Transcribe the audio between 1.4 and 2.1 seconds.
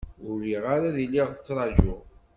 trajuɣ.